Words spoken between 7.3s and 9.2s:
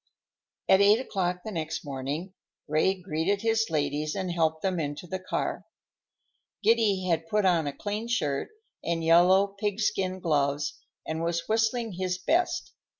on a clean shirt and